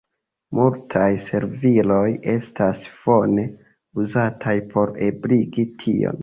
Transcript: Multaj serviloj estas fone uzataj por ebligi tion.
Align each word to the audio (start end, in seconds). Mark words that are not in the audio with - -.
Multaj 0.59 1.09
serviloj 1.25 2.07
estas 2.33 2.87
fone 3.03 3.45
uzataj 4.05 4.55
por 4.73 4.97
ebligi 5.11 5.69
tion. 5.85 6.19